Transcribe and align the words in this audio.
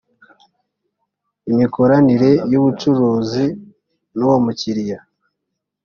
imikoranire 1.51 2.31
y’ubucuruzi 2.51 3.45
n’uwo 4.17 4.37
mukiriya 4.45 4.99